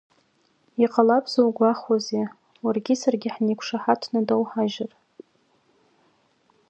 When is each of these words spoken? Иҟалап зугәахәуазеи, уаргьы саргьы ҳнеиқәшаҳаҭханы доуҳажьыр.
Иҟалап 0.83 1.25
зугәахәуазеи, 1.33 2.25
уаргьы 2.63 2.95
саргьы 3.01 3.29
ҳнеиқәшаҳаҭханы 3.35 4.21
доуҳажьыр. 4.27 4.91